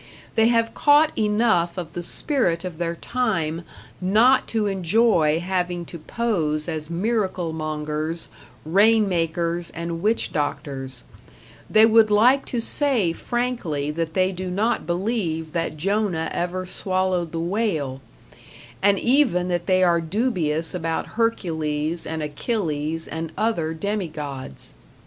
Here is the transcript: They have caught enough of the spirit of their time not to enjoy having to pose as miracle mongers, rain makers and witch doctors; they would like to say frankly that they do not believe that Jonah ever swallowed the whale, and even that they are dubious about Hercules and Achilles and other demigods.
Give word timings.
They 0.33 0.47
have 0.47 0.73
caught 0.73 1.15
enough 1.15 1.77
of 1.77 1.93
the 1.93 2.01
spirit 2.01 2.65
of 2.65 2.79
their 2.79 2.95
time 2.95 3.61
not 4.01 4.47
to 4.47 4.65
enjoy 4.65 5.39
having 5.39 5.85
to 5.85 5.99
pose 5.99 6.67
as 6.67 6.89
miracle 6.89 7.53
mongers, 7.53 8.27
rain 8.65 9.07
makers 9.07 9.69
and 9.75 10.01
witch 10.01 10.33
doctors; 10.33 11.03
they 11.69 11.85
would 11.85 12.09
like 12.09 12.45
to 12.47 12.59
say 12.59 13.13
frankly 13.13 13.91
that 13.91 14.15
they 14.15 14.31
do 14.31 14.49
not 14.49 14.87
believe 14.87 15.53
that 15.53 15.77
Jonah 15.77 16.31
ever 16.33 16.65
swallowed 16.65 17.31
the 17.31 17.39
whale, 17.39 18.01
and 18.81 18.97
even 18.97 19.49
that 19.49 19.67
they 19.67 19.83
are 19.83 20.01
dubious 20.01 20.73
about 20.73 21.09
Hercules 21.13 22.07
and 22.07 22.23
Achilles 22.23 23.07
and 23.07 23.31
other 23.37 23.71
demigods. 23.75 24.73